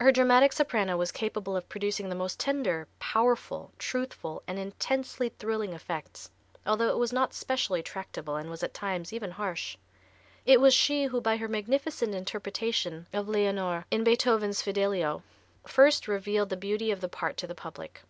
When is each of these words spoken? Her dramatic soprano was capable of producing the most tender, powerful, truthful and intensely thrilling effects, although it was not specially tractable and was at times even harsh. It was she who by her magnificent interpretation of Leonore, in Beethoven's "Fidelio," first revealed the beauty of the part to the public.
Her 0.00 0.10
dramatic 0.12 0.54
soprano 0.54 0.96
was 0.96 1.12
capable 1.12 1.54
of 1.54 1.68
producing 1.68 2.08
the 2.08 2.14
most 2.14 2.40
tender, 2.40 2.88
powerful, 2.98 3.70
truthful 3.78 4.42
and 4.48 4.58
intensely 4.58 5.28
thrilling 5.28 5.74
effects, 5.74 6.30
although 6.64 6.88
it 6.88 6.96
was 6.96 7.12
not 7.12 7.34
specially 7.34 7.82
tractable 7.82 8.36
and 8.36 8.48
was 8.48 8.62
at 8.62 8.72
times 8.72 9.12
even 9.12 9.30
harsh. 9.30 9.76
It 10.46 10.58
was 10.62 10.72
she 10.72 11.04
who 11.04 11.20
by 11.20 11.36
her 11.36 11.48
magnificent 11.48 12.14
interpretation 12.14 13.08
of 13.12 13.28
Leonore, 13.28 13.84
in 13.90 14.04
Beethoven's 14.04 14.62
"Fidelio," 14.62 15.22
first 15.66 16.08
revealed 16.08 16.48
the 16.48 16.56
beauty 16.56 16.90
of 16.90 17.02
the 17.02 17.08
part 17.10 17.36
to 17.36 17.46
the 17.46 17.54
public. 17.54 18.00